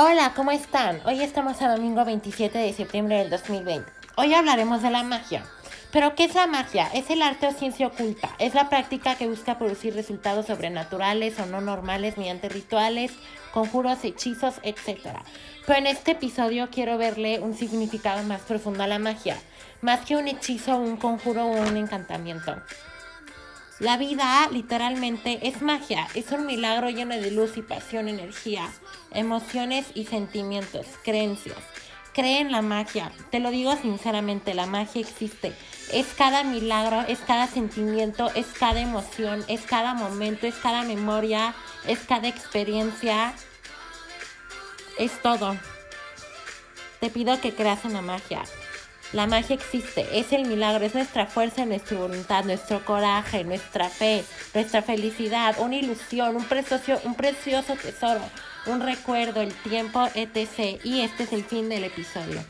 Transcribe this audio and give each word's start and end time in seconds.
Hola, 0.00 0.32
¿cómo 0.36 0.52
están? 0.52 1.00
Hoy 1.06 1.22
estamos 1.22 1.60
a 1.60 1.74
domingo 1.74 2.04
27 2.04 2.56
de 2.56 2.72
septiembre 2.72 3.18
del 3.18 3.30
2020. 3.30 3.90
Hoy 4.14 4.32
hablaremos 4.32 4.80
de 4.80 4.90
la 4.90 5.02
magia. 5.02 5.42
¿Pero 5.90 6.14
qué 6.14 6.26
es 6.26 6.36
la 6.36 6.46
magia? 6.46 6.86
Es 6.94 7.10
el 7.10 7.20
arte 7.20 7.48
o 7.48 7.52
ciencia 7.52 7.88
oculta. 7.88 8.30
Es 8.38 8.54
la 8.54 8.68
práctica 8.68 9.16
que 9.16 9.26
busca 9.26 9.58
producir 9.58 9.96
resultados 9.96 10.46
sobrenaturales 10.46 11.40
o 11.40 11.46
no 11.46 11.60
normales 11.60 12.16
mediante 12.16 12.48
rituales, 12.48 13.10
conjuros, 13.52 14.04
hechizos, 14.04 14.60
etc. 14.62 15.16
Pero 15.66 15.80
en 15.80 15.88
este 15.88 16.12
episodio 16.12 16.68
quiero 16.70 16.96
verle 16.96 17.40
un 17.40 17.56
significado 17.56 18.22
más 18.22 18.42
profundo 18.42 18.84
a 18.84 18.86
la 18.86 19.00
magia, 19.00 19.36
más 19.80 20.06
que 20.06 20.14
un 20.14 20.28
hechizo, 20.28 20.76
un 20.76 20.96
conjuro 20.96 21.44
o 21.46 21.60
un 21.60 21.76
encantamiento. 21.76 22.54
La 23.80 23.96
vida 23.96 24.48
literalmente 24.50 25.38
es 25.46 25.62
magia, 25.62 26.08
es 26.14 26.32
un 26.32 26.46
milagro 26.46 26.90
lleno 26.90 27.14
de 27.14 27.30
luz 27.30 27.56
y 27.56 27.62
pasión, 27.62 28.08
energía, 28.08 28.68
emociones 29.12 29.86
y 29.94 30.06
sentimientos, 30.06 30.86
creencias. 31.04 31.58
Cree 32.12 32.40
en 32.40 32.50
la 32.50 32.60
magia, 32.60 33.12
te 33.30 33.38
lo 33.38 33.52
digo 33.52 33.76
sinceramente, 33.76 34.52
la 34.52 34.66
magia 34.66 35.00
existe. 35.00 35.54
Es 35.92 36.08
cada 36.08 36.42
milagro, 36.42 37.02
es 37.02 37.20
cada 37.20 37.46
sentimiento, 37.46 38.32
es 38.34 38.46
cada 38.46 38.80
emoción, 38.80 39.44
es 39.46 39.60
cada 39.60 39.94
momento, 39.94 40.48
es 40.48 40.56
cada 40.56 40.82
memoria, 40.82 41.54
es 41.86 42.00
cada 42.00 42.26
experiencia, 42.26 43.32
es 44.98 45.22
todo. 45.22 45.56
Te 46.98 47.10
pido 47.10 47.40
que 47.40 47.54
creas 47.54 47.84
en 47.84 47.92
la 47.92 48.02
magia. 48.02 48.42
La 49.12 49.26
magia 49.26 49.56
existe, 49.56 50.06
es 50.18 50.32
el 50.34 50.44
milagro, 50.44 50.84
es 50.84 50.94
nuestra 50.94 51.24
fuerza, 51.24 51.64
nuestra 51.64 51.96
voluntad, 51.96 52.44
nuestro 52.44 52.84
coraje, 52.84 53.42
nuestra 53.42 53.88
fe, 53.88 54.22
nuestra 54.52 54.82
felicidad, 54.82 55.56
una 55.60 55.76
ilusión, 55.76 56.36
un 56.36 56.44
precioso, 56.44 57.00
un 57.04 57.14
precioso 57.14 57.74
tesoro, 57.76 58.20
un 58.66 58.82
recuerdo, 58.82 59.40
el 59.40 59.54
tiempo, 59.54 60.06
etc. 60.14 60.78
Y 60.84 61.00
este 61.00 61.22
es 61.22 61.32
el 61.32 61.42
fin 61.42 61.70
del 61.70 61.84
episodio. 61.84 62.44